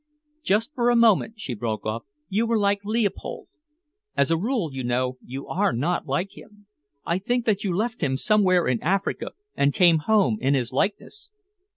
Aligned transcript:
"Just 0.41 0.73
for 0.73 0.89
a 0.89 0.95
moment," 0.95 1.35
she 1.39 1.53
broke 1.53 1.85
off, 1.85 2.05
"you 2.27 2.47
were 2.47 2.57
like 2.57 2.83
Leopold. 2.83 3.49
As 4.17 4.31
a 4.31 4.35
rule, 4.35 4.73
you 4.73 4.83
know, 4.83 5.19
you 5.23 5.45
are 5.47 5.71
not 5.71 6.07
like 6.07 6.35
him. 6.35 6.65
I 7.05 7.19
think 7.19 7.45
that 7.45 7.63
you 7.63 7.75
left 7.77 8.01
him 8.01 8.17
somewhere 8.17 8.65
in 8.65 8.81
Africa 8.81 9.33
and 9.55 9.75
came 9.75 9.99
home 9.99 10.39
in 10.41 10.55
his 10.55 10.73
likeness." 10.73 11.29